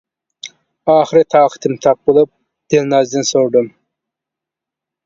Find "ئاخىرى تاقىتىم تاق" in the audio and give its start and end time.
0.93-2.01